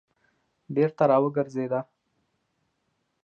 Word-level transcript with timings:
بېرته 0.75 1.03
راوګرځېده. 1.09 1.79